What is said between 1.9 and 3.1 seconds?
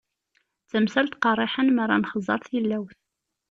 nexẓer tilawt.